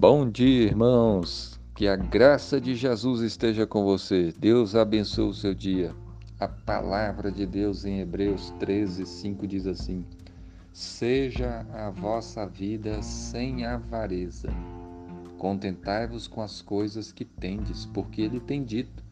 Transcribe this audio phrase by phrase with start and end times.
[0.00, 1.60] Bom dia, irmãos.
[1.74, 4.32] Que a graça de Jesus esteja com você.
[4.38, 5.92] Deus abençoe o seu dia.
[6.38, 10.04] A palavra de Deus em Hebreus 13, 5 diz assim:
[10.72, 14.48] Seja a vossa vida sem avareza.
[15.36, 19.02] Contentai-vos com as coisas que tendes, porque ele tem dito: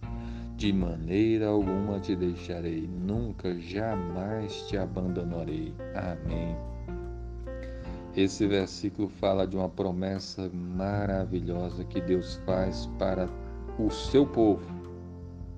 [0.57, 5.75] De maneira alguma te deixarei, nunca, jamais te abandonarei.
[5.97, 6.76] Amém.
[8.17, 13.29] Esse versículo fala de uma promessa maravilhosa que Deus faz para
[13.79, 14.65] o seu povo.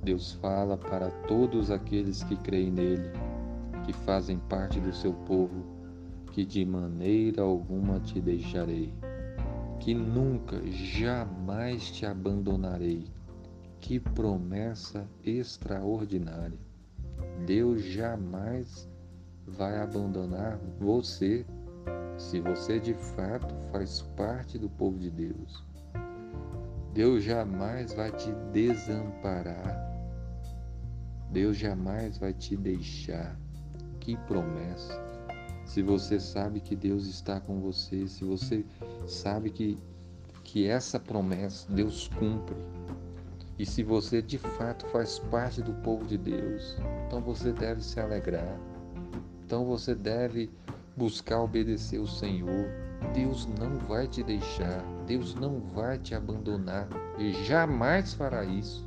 [0.03, 3.13] Deus fala para todos aqueles que creem nele,
[3.87, 5.65] que fazem parte do seu povo,
[6.33, 8.93] que de maneira alguma te deixarei,
[9.79, 13.05] que nunca, jamais te abandonarei.
[13.81, 16.59] Que promessa extraordinária!
[17.47, 18.89] Deus jamais
[19.47, 21.47] vai abandonar você
[22.17, 25.65] se você de fato faz parte do povo de Deus.
[26.93, 29.89] Deus jamais vai te desamparar.
[31.31, 33.39] Deus jamais vai te deixar.
[34.01, 35.01] Que promessa!
[35.65, 38.65] Se você sabe que Deus está com você, se você
[39.07, 39.79] sabe que,
[40.43, 42.57] que essa promessa Deus cumpre,
[43.59, 48.01] e se você de fato faz parte do povo de Deus, então você deve se
[48.01, 48.59] alegrar.
[49.45, 50.51] Então você deve
[50.99, 52.67] buscar obedecer o Senhor,
[53.15, 58.85] Deus não vai te deixar, Deus não vai te abandonar e jamais fará isso.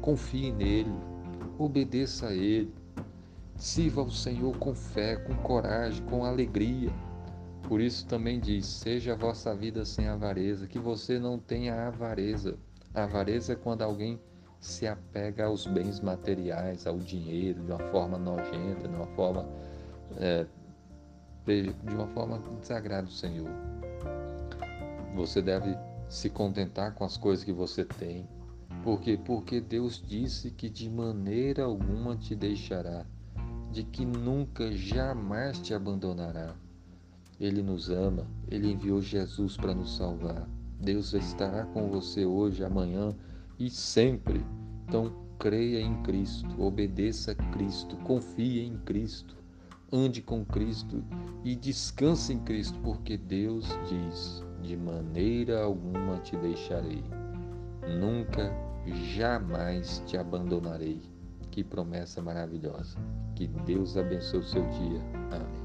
[0.00, 0.92] Confie nele,
[1.58, 2.72] obedeça a ele,
[3.56, 6.90] sirva ao Senhor com fé, com coragem, com alegria.
[7.68, 12.56] Por isso também diz: seja a vossa vida sem avareza, que você não tenha avareza.
[12.94, 14.18] A avareza é quando alguém
[14.58, 19.46] se apega aos bens materiais, ao dinheiro, de uma forma nojenta, de uma forma
[20.16, 20.46] é,
[21.46, 23.48] de uma forma que desagrada o Senhor.
[25.14, 25.76] Você deve
[26.08, 28.28] se contentar com as coisas que você tem.
[28.82, 29.18] Por quê?
[29.22, 33.04] Porque Deus disse que de maneira alguma te deixará,
[33.72, 36.54] de que nunca, jamais te abandonará.
[37.38, 40.48] Ele nos ama, ele enviou Jesus para nos salvar.
[40.78, 43.14] Deus estará com você hoje, amanhã
[43.58, 44.44] e sempre.
[44.86, 49.39] Então, creia em Cristo, obedeça a Cristo, confie em Cristo
[49.92, 51.02] ande com Cristo
[51.44, 57.02] e descanse em Cristo, porque Deus diz: de maneira alguma te deixarei,
[57.98, 58.52] nunca,
[59.14, 61.00] jamais te abandonarei.
[61.50, 62.96] Que promessa maravilhosa.
[63.34, 65.00] Que Deus abençoe o seu dia.
[65.32, 65.59] Amém.